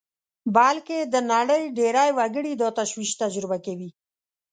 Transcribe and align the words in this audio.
بلکې 0.55 0.97
د 1.13 1.15
نړۍ 1.31 1.63
ډېری 1.77 2.09
وګړي 2.17 2.53
دا 2.61 2.69
تشویش 2.77 3.11
تجربه 3.21 3.57
کوي 3.65 3.89